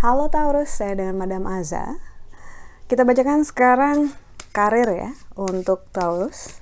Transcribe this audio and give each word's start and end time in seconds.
Halo 0.00 0.26
Taurus, 0.32 0.74
saya 0.74 0.98
dengan 0.98 1.22
Madam 1.22 1.46
Aza. 1.46 2.02
Kita 2.90 3.06
bacakan 3.06 3.46
sekarang 3.46 4.10
karir 4.50 4.90
ya 4.90 5.14
untuk 5.38 5.86
Taurus. 5.94 6.58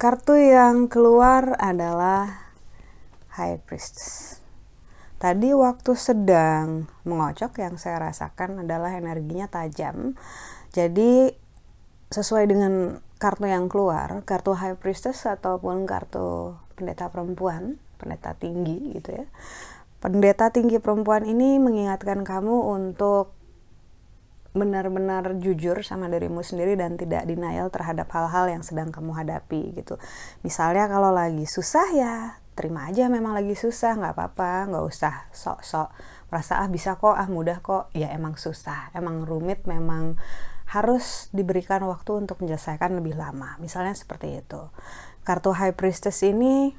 Kartu 0.00 0.40
yang 0.40 0.88
keluar 0.88 1.52
adalah 1.60 2.54
High 3.36 3.60
Priestess. 3.66 4.40
Tadi 5.18 5.50
waktu 5.50 5.98
sedang 5.98 6.86
mengocok 7.02 7.58
yang 7.58 7.74
saya 7.82 7.98
rasakan 7.98 8.62
adalah 8.62 8.94
energinya 8.94 9.50
tajam. 9.50 10.14
Jadi 10.72 11.32
sesuai 12.08 12.44
dengan 12.48 13.02
kartu 13.18 13.50
yang 13.50 13.66
keluar, 13.66 14.22
kartu 14.24 14.54
High 14.54 14.78
Priestess 14.78 15.26
ataupun 15.26 15.84
kartu 15.84 16.56
pendeta 16.78 17.10
perempuan, 17.10 17.76
pendeta 17.98 18.32
tinggi 18.38 18.94
gitu 18.96 19.24
ya. 19.24 19.26
Pendeta 19.98 20.54
tinggi 20.54 20.78
perempuan 20.78 21.26
ini 21.26 21.58
mengingatkan 21.58 22.22
kamu 22.22 22.70
untuk 22.70 23.34
benar-benar 24.56 25.36
jujur 25.38 25.84
sama 25.84 26.08
dirimu 26.08 26.40
sendiri 26.40 26.74
dan 26.78 26.96
tidak 26.96 27.28
denial 27.28 27.68
terhadap 27.68 28.08
hal-hal 28.10 28.48
yang 28.48 28.62
sedang 28.64 28.88
kamu 28.94 29.12
hadapi 29.12 29.76
gitu. 29.76 30.00
Misalnya 30.46 30.88
kalau 30.88 31.12
lagi 31.12 31.44
susah 31.44 31.88
ya 31.92 32.14
terima 32.58 32.90
aja 32.90 33.06
memang 33.06 33.38
lagi 33.38 33.54
susah 33.54 33.94
nggak 34.02 34.18
apa-apa 34.18 34.74
nggak 34.74 34.82
usah 34.82 35.30
sok-sok 35.30 35.94
merasa 36.26 36.58
ah 36.58 36.66
bisa 36.66 36.98
kok 36.98 37.14
ah 37.14 37.30
mudah 37.30 37.62
kok 37.62 37.94
ya 37.94 38.10
emang 38.10 38.34
susah 38.34 38.90
emang 38.98 39.22
rumit 39.22 39.62
memang 39.70 40.18
harus 40.68 41.32
diberikan 41.32 41.80
waktu 41.88 42.24
untuk 42.24 42.44
menyelesaikan 42.44 42.92
lebih 42.92 43.16
lama. 43.16 43.56
Misalnya 43.56 43.96
seperti 43.96 44.44
itu. 44.44 44.68
Kartu 45.24 45.56
high 45.56 45.72
priestess 45.72 46.20
ini 46.20 46.76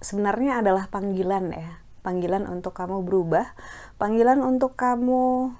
sebenarnya 0.00 0.64
adalah 0.64 0.88
panggilan 0.88 1.52
ya. 1.52 1.84
Panggilan 2.00 2.48
untuk 2.48 2.72
kamu 2.72 3.04
berubah. 3.04 3.52
Panggilan 4.00 4.40
untuk 4.40 4.80
kamu 4.80 5.52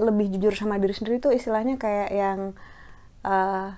lebih 0.00 0.32
jujur 0.32 0.56
sama 0.56 0.80
diri 0.80 0.96
sendiri 0.96 1.20
itu 1.20 1.28
istilahnya 1.28 1.76
kayak 1.76 2.08
yang 2.08 2.40
uh, 3.28 3.76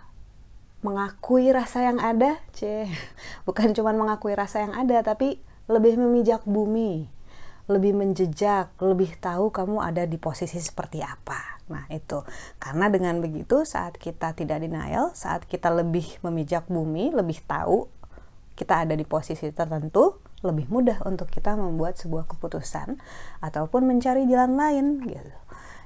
mengakui 0.84 1.50
rasa 1.50 1.90
yang 1.90 1.98
ada, 1.98 2.38
c, 2.54 2.86
bukan 3.48 3.74
cuma 3.74 3.90
mengakui 3.90 4.36
rasa 4.36 4.62
yang 4.62 4.76
ada, 4.76 5.00
tapi 5.02 5.40
lebih 5.66 5.96
memijak 5.96 6.44
bumi, 6.44 7.08
lebih 7.64 7.96
menjejak, 7.96 8.76
lebih 8.80 9.16
tahu 9.16 9.48
kamu 9.48 9.80
ada 9.80 10.04
di 10.04 10.20
posisi 10.20 10.60
seperti 10.60 11.00
apa. 11.00 11.60
Nah, 11.72 11.88
itu 11.88 12.20
karena 12.60 12.92
dengan 12.92 13.24
begitu, 13.24 13.64
saat 13.64 13.96
kita 13.96 14.36
tidak 14.36 14.60
denial, 14.60 15.16
saat 15.16 15.48
kita 15.48 15.72
lebih 15.72 16.04
memijak 16.20 16.68
bumi, 16.68 17.12
lebih 17.16 17.40
tahu 17.48 17.88
kita 18.54 18.84
ada 18.84 18.94
di 18.94 19.02
posisi 19.08 19.48
tertentu, 19.50 20.20
lebih 20.44 20.68
mudah 20.68 21.02
untuk 21.08 21.32
kita 21.32 21.56
membuat 21.56 21.96
sebuah 21.96 22.28
keputusan 22.28 23.00
ataupun 23.40 23.88
mencari 23.88 24.28
jalan 24.28 24.54
lain 24.60 24.86
gitu. 25.08 25.32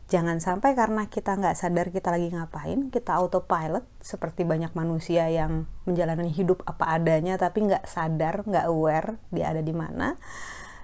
Jangan 0.08 0.40
sampai 0.40 0.72
karena 0.72 1.04
kita 1.04 1.36
nggak 1.36 1.52
sadar 1.52 1.92
kita 1.92 2.08
lagi 2.08 2.32
ngapain, 2.32 2.88
kita 2.88 3.12
autopilot 3.12 3.84
seperti 4.00 4.40
banyak 4.48 4.72
manusia 4.72 5.28
yang 5.28 5.68
menjalani 5.84 6.32
hidup 6.32 6.64
apa 6.64 6.96
adanya 6.96 7.36
tapi 7.36 7.68
nggak 7.68 7.84
sadar, 7.84 8.40
nggak 8.48 8.66
aware 8.72 9.20
dia 9.28 9.52
ada 9.52 9.60
di 9.60 9.76
mana. 9.76 10.16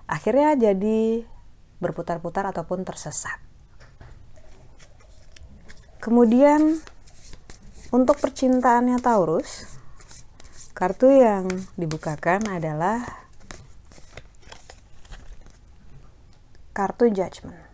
Akhirnya 0.04 0.54
jadi 0.54 1.24
berputar-putar 1.80 2.48
ataupun 2.50 2.84
tersesat. 2.84 3.40
Kemudian 6.00 6.80
untuk 7.88 8.20
percintaannya 8.20 9.00
Taurus, 9.00 9.64
kartu 10.76 11.08
yang 11.08 11.48
dibukakan 11.80 12.44
adalah 12.48 13.24
kartu 16.76 17.08
Judgment 17.08 17.64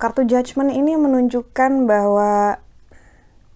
kartu 0.00 0.24
judgment 0.24 0.72
ini 0.72 0.96
menunjukkan 0.96 1.84
bahwa 1.84 2.56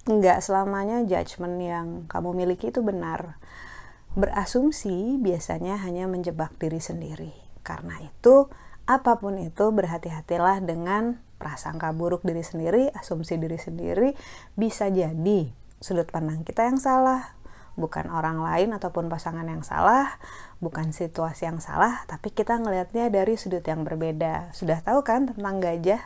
nggak 0.05 0.45
selamanya 0.45 1.01
judgment 1.09 1.57
yang 1.57 1.87
kamu 2.05 2.37
miliki 2.37 2.69
itu 2.69 2.85
benar. 2.85 3.41
Berasumsi 4.15 5.19
biasanya 5.19 5.79
hanya 5.83 6.07
menjebak 6.07 6.55
diri 6.63 6.79
sendiri. 6.79 7.35
Karena 7.67 7.99
itu, 7.99 8.47
apa 8.87 9.19
pun 9.19 9.41
itu 9.41 9.75
berhati-hatilah 9.75 10.63
dengan 10.63 11.19
prasangka 11.43 11.91
buruk 11.91 12.23
diri 12.23 12.47
sendiri, 12.47 12.89
asumsi 12.95 13.37
diri 13.37 13.59
sendiri 13.59 14.15
bisa 14.55 14.89
jadi 14.89 15.51
sudut 15.83 16.09
pandang 16.09 16.47
kita 16.47 16.65
yang 16.65 16.81
salah, 16.81 17.37
bukan 17.75 18.07
orang 18.09 18.39
lain 18.41 18.71
ataupun 18.73 19.11
pasangan 19.11 19.45
yang 19.45 19.67
salah, 19.67 20.17
bukan 20.63 20.95
situasi 20.95 21.45
yang 21.51 21.59
salah, 21.59 22.07
tapi 22.07 22.31
kita 22.31 22.57
ngelihatnya 22.57 23.11
dari 23.11 23.35
sudut 23.35 23.61
yang 23.67 23.83
berbeda. 23.83 24.55
Sudah 24.55 24.81
tahu 24.81 25.03
kan 25.03 25.29
tentang 25.29 25.59
gajah? 25.59 26.01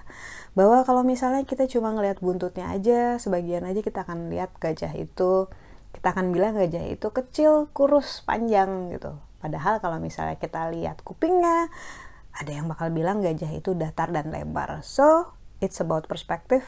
Bahwa 0.57 0.83
kalau 0.83 1.05
misalnya 1.05 1.45
kita 1.45 1.69
cuma 1.71 1.93
ngelihat 1.95 2.19
buntutnya 2.25 2.73
aja, 2.73 3.21
sebagian 3.21 3.69
aja 3.69 3.85
kita 3.85 4.03
akan 4.03 4.33
lihat 4.33 4.51
gajah 4.59 4.91
itu, 4.97 5.47
kita 5.93 6.13
akan 6.15 6.31
bilang 6.31 6.55
gajah 6.55 6.85
itu 6.89 7.09
kecil, 7.11 7.73
kurus, 7.73 8.23
panjang 8.23 8.93
gitu. 8.93 9.17
Padahal 9.39 9.79
kalau 9.79 10.03
misalnya 10.03 10.37
kita 10.37 10.69
lihat 10.75 11.01
kupingnya, 11.07 11.71
ada 12.35 12.51
yang 12.51 12.71
bakal 12.71 12.91
bilang 12.95 13.23
gajah 13.23 13.51
itu 13.51 13.75
datar 13.75 14.11
dan 14.15 14.31
lebar. 14.31 14.83
So, 14.87 15.35
it's 15.59 15.83
about 15.83 16.07
perspective. 16.07 16.67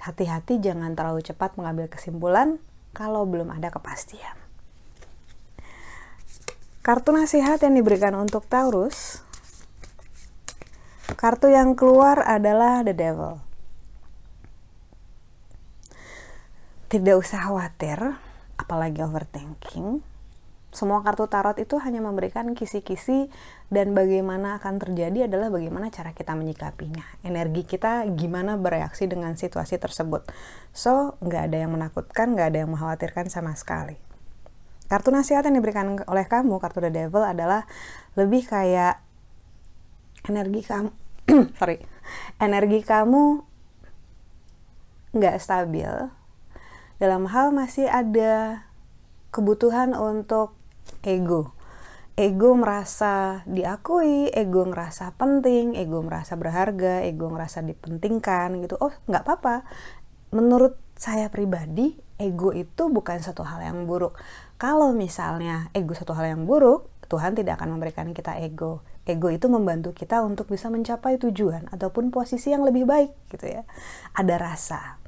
Hati-hati 0.00 0.60
jangan 0.60 0.92
terlalu 0.96 1.24
cepat 1.24 1.56
mengambil 1.56 1.88
kesimpulan 1.88 2.60
kalau 2.96 3.28
belum 3.28 3.52
ada 3.52 3.68
kepastian. 3.68 4.36
Kartu 6.80 7.10
nasihat 7.10 7.58
yang 7.66 7.74
diberikan 7.74 8.14
untuk 8.14 8.46
Taurus, 8.46 9.20
kartu 11.18 11.50
yang 11.50 11.74
keluar 11.74 12.22
adalah 12.22 12.86
The 12.86 12.94
Devil. 12.94 13.42
Tidak 16.86 17.16
usah 17.18 17.50
khawatir, 17.50 18.14
apalagi 18.66 18.98
overthinking 19.06 20.02
semua 20.76 21.00
kartu 21.00 21.24
tarot 21.24 21.56
itu 21.56 21.80
hanya 21.80 22.04
memberikan 22.04 22.52
kisi-kisi 22.52 23.32
dan 23.72 23.96
bagaimana 23.96 24.60
akan 24.60 24.76
terjadi 24.76 25.24
adalah 25.24 25.48
bagaimana 25.48 25.88
cara 25.88 26.12
kita 26.12 26.36
menyikapinya. 26.36 27.00
Energi 27.24 27.64
kita 27.64 28.04
gimana 28.12 28.60
bereaksi 28.60 29.08
dengan 29.08 29.40
situasi 29.40 29.80
tersebut. 29.80 30.28
So, 30.76 31.16
nggak 31.24 31.42
ada 31.48 31.64
yang 31.64 31.72
menakutkan, 31.72 32.36
nggak 32.36 32.52
ada 32.52 32.58
yang 32.60 32.70
mengkhawatirkan 32.76 33.32
sama 33.32 33.56
sekali. 33.56 33.96
Kartu 34.84 35.08
nasihat 35.08 35.48
yang 35.48 35.56
diberikan 35.56 35.96
oleh 35.96 36.26
kamu, 36.28 36.60
kartu 36.60 36.84
The 36.84 36.92
Devil 36.92 37.24
adalah 37.24 37.64
lebih 38.12 38.44
kayak 38.44 39.00
energi 40.28 40.60
kamu, 40.60 40.92
sorry, 41.58 41.80
energi 42.36 42.84
kamu 42.84 43.40
nggak 45.16 45.36
stabil. 45.40 45.88
Dalam 46.96 47.28
hal 47.28 47.52
masih 47.52 47.88
ada 47.88 48.64
kebutuhan 49.30 49.92
untuk 49.92 50.56
ego 51.04 51.56
ego 52.16 52.56
merasa 52.56 53.44
diakui, 53.44 54.32
ego 54.32 54.64
ngerasa 54.64 55.12
penting, 55.20 55.76
ego 55.76 56.00
merasa 56.00 56.32
berharga, 56.34 57.04
ego 57.04 57.28
ngerasa 57.28 57.60
dipentingkan 57.60 58.56
gitu. 58.64 58.80
Oh, 58.80 58.92
nggak 59.04 59.22
apa-apa. 59.22 59.68
Menurut 60.32 60.80
saya 60.96 61.28
pribadi, 61.28 61.92
ego 62.16 62.56
itu 62.56 62.88
bukan 62.88 63.20
satu 63.20 63.44
hal 63.44 63.60
yang 63.60 63.84
buruk. 63.84 64.16
Kalau 64.56 64.96
misalnya 64.96 65.68
ego 65.76 65.92
satu 65.92 66.16
hal 66.16 66.32
yang 66.32 66.48
buruk, 66.48 66.88
Tuhan 67.12 67.36
tidak 67.36 67.60
akan 67.60 67.76
memberikan 67.76 68.08
kita 68.16 68.40
ego. 68.40 68.80
Ego 69.06 69.28
itu 69.30 69.46
membantu 69.46 69.92
kita 69.92 70.24
untuk 70.24 70.50
bisa 70.50 70.72
mencapai 70.72 71.20
tujuan 71.20 71.68
ataupun 71.70 72.10
posisi 72.10 72.50
yang 72.50 72.64
lebih 72.64 72.88
baik 72.88 73.12
gitu 73.30 73.60
ya. 73.60 73.62
Ada 74.16 74.34
rasa. 74.40 74.98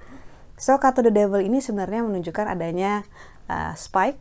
So, 0.58 0.74
kata 0.82 1.06
the 1.06 1.14
devil 1.14 1.38
ini 1.38 1.62
sebenarnya 1.62 2.02
menunjukkan 2.02 2.46
adanya 2.50 3.06
uh, 3.46 3.78
spike 3.78 4.18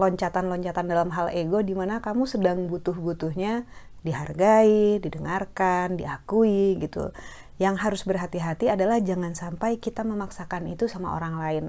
loncatan-loncatan 0.00 0.84
dalam 0.88 1.12
hal 1.12 1.28
ego 1.28 1.60
di 1.60 1.76
mana 1.76 2.00
kamu 2.00 2.24
sedang 2.24 2.66
butuh-butuhnya 2.72 3.68
dihargai, 4.00 4.96
didengarkan, 5.04 6.00
diakui 6.00 6.80
gitu. 6.80 7.12
Yang 7.60 7.76
harus 7.84 8.02
berhati-hati 8.08 8.72
adalah 8.72 9.02
jangan 9.02 9.36
sampai 9.36 9.76
kita 9.76 10.06
memaksakan 10.06 10.72
itu 10.72 10.88
sama 10.88 11.12
orang 11.12 11.36
lain. 11.36 11.64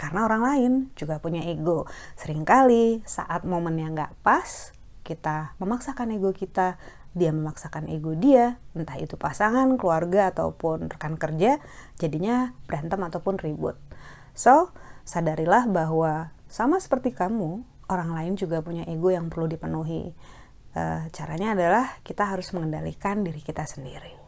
Karena 0.00 0.26
orang 0.26 0.42
lain 0.42 0.72
juga 0.98 1.20
punya 1.20 1.44
ego. 1.44 1.86
Seringkali 2.18 3.04
saat 3.06 3.44
momen 3.46 3.78
yang 3.78 3.94
nggak 3.94 4.14
pas, 4.24 4.74
kita 5.04 5.54
memaksakan 5.60 6.16
ego 6.16 6.32
kita, 6.32 6.80
dia 7.14 7.30
memaksakan 7.30 7.86
ego 7.86 8.18
dia, 8.18 8.58
entah 8.74 8.98
itu 8.98 9.14
pasangan, 9.14 9.78
keluarga, 9.78 10.34
ataupun 10.34 10.90
rekan 10.90 11.14
kerja, 11.14 11.62
jadinya 11.96 12.52
berantem 12.66 12.98
ataupun 12.98 13.38
ribut. 13.38 13.78
So, 14.34 14.74
sadarilah 15.06 15.70
bahwa 15.70 16.34
sama 16.50 16.82
seperti 16.82 17.14
kamu, 17.14 17.62
orang 17.86 18.10
lain 18.18 18.34
juga 18.34 18.60
punya 18.60 18.82
ego 18.90 19.14
yang 19.14 19.30
perlu 19.30 19.46
dipenuhi. 19.46 20.10
E, 20.74 20.82
caranya 21.14 21.54
adalah 21.54 22.02
kita 22.02 22.26
harus 22.26 22.50
mengendalikan 22.50 23.22
diri 23.22 23.38
kita 23.38 23.62
sendiri. 23.62 24.18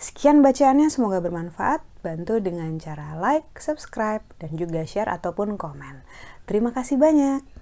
Sekian 0.00 0.40
bacaannya, 0.40 0.88
semoga 0.88 1.20
bermanfaat. 1.20 1.84
Bantu 2.04 2.40
dengan 2.40 2.76
cara 2.76 3.16
like, 3.16 3.56
subscribe, 3.56 4.24
dan 4.40 4.52
juga 4.56 4.84
share 4.84 5.08
ataupun 5.08 5.56
komen. 5.56 6.04
Terima 6.44 6.72
kasih 6.72 7.00
banyak. 7.00 7.53